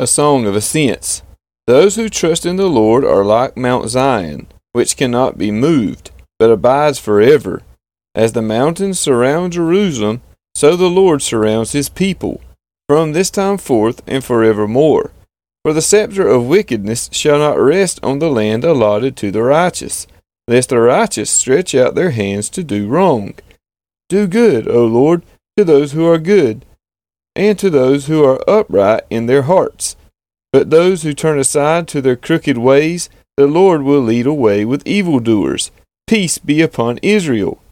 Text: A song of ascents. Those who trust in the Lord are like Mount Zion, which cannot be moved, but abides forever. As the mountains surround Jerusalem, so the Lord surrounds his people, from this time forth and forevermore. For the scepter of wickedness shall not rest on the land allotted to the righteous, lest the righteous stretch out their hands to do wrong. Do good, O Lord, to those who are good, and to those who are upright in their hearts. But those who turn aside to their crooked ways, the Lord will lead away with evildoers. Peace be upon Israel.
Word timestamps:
A 0.00 0.06
song 0.06 0.46
of 0.46 0.56
ascents. 0.56 1.22
Those 1.66 1.96
who 1.96 2.08
trust 2.08 2.46
in 2.46 2.56
the 2.56 2.70
Lord 2.70 3.04
are 3.04 3.22
like 3.22 3.54
Mount 3.54 3.90
Zion, 3.90 4.46
which 4.72 4.96
cannot 4.96 5.36
be 5.36 5.50
moved, 5.50 6.10
but 6.38 6.50
abides 6.50 6.98
forever. 6.98 7.60
As 8.14 8.32
the 8.32 8.40
mountains 8.40 8.98
surround 8.98 9.52
Jerusalem, 9.52 10.22
so 10.54 10.74
the 10.74 10.88
Lord 10.88 11.20
surrounds 11.20 11.72
his 11.72 11.90
people, 11.90 12.40
from 12.88 13.12
this 13.12 13.28
time 13.28 13.58
forth 13.58 14.00
and 14.06 14.24
forevermore. 14.24 15.10
For 15.66 15.74
the 15.74 15.82
scepter 15.82 16.26
of 16.26 16.46
wickedness 16.46 17.10
shall 17.12 17.38
not 17.38 17.60
rest 17.60 18.00
on 18.02 18.20
the 18.20 18.30
land 18.30 18.64
allotted 18.64 19.18
to 19.18 19.30
the 19.30 19.42
righteous, 19.42 20.06
lest 20.48 20.70
the 20.70 20.80
righteous 20.80 21.28
stretch 21.28 21.74
out 21.74 21.94
their 21.94 22.12
hands 22.12 22.48
to 22.50 22.64
do 22.64 22.88
wrong. 22.88 23.34
Do 24.08 24.26
good, 24.26 24.66
O 24.66 24.86
Lord, 24.86 25.24
to 25.58 25.64
those 25.64 25.92
who 25.92 26.06
are 26.06 26.16
good, 26.16 26.64
and 27.34 27.58
to 27.58 27.70
those 27.70 28.06
who 28.06 28.24
are 28.24 28.48
upright 28.48 29.02
in 29.10 29.26
their 29.26 29.42
hearts. 29.42 29.96
But 30.52 30.70
those 30.70 31.02
who 31.02 31.14
turn 31.14 31.38
aside 31.38 31.86
to 31.88 32.00
their 32.00 32.16
crooked 32.16 32.58
ways, 32.58 33.08
the 33.36 33.46
Lord 33.46 33.82
will 33.82 34.00
lead 34.00 34.26
away 34.26 34.64
with 34.64 34.86
evildoers. 34.86 35.70
Peace 36.06 36.38
be 36.38 36.60
upon 36.60 36.98
Israel. 37.02 37.62